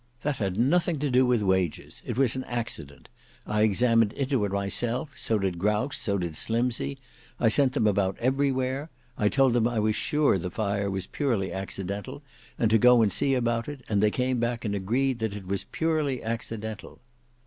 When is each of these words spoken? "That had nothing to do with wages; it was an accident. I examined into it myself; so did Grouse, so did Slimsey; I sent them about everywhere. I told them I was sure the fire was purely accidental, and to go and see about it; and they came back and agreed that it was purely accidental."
"That 0.23 0.37
had 0.37 0.57
nothing 0.57 0.97
to 0.97 1.11
do 1.11 1.27
with 1.27 1.43
wages; 1.43 2.01
it 2.07 2.17
was 2.17 2.35
an 2.35 2.43
accident. 2.45 3.07
I 3.45 3.61
examined 3.61 4.13
into 4.13 4.43
it 4.45 4.51
myself; 4.51 5.11
so 5.15 5.37
did 5.37 5.59
Grouse, 5.59 5.95
so 5.99 6.17
did 6.17 6.35
Slimsey; 6.35 6.97
I 7.39 7.49
sent 7.49 7.73
them 7.73 7.85
about 7.85 8.17
everywhere. 8.17 8.89
I 9.15 9.29
told 9.29 9.53
them 9.53 9.67
I 9.67 9.77
was 9.77 9.95
sure 9.95 10.39
the 10.39 10.49
fire 10.49 10.89
was 10.89 11.05
purely 11.05 11.53
accidental, 11.53 12.23
and 12.57 12.71
to 12.71 12.79
go 12.79 13.03
and 13.03 13.13
see 13.13 13.35
about 13.35 13.69
it; 13.69 13.81
and 13.87 14.01
they 14.01 14.09
came 14.09 14.39
back 14.39 14.65
and 14.65 14.73
agreed 14.73 15.19
that 15.19 15.35
it 15.35 15.45
was 15.45 15.65
purely 15.65 16.23
accidental." 16.23 16.99